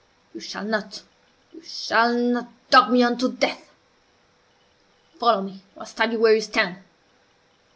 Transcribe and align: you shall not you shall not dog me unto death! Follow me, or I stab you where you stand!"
you 0.33 0.39
shall 0.39 0.65
not 0.65 1.03
you 1.53 1.61
shall 1.61 2.11
not 2.17 2.47
dog 2.71 2.89
me 2.89 3.03
unto 3.03 3.31
death! 3.31 3.69
Follow 5.19 5.43
me, 5.43 5.61
or 5.75 5.83
I 5.83 5.85
stab 5.85 6.11
you 6.11 6.17
where 6.19 6.33
you 6.33 6.41
stand!" 6.41 6.81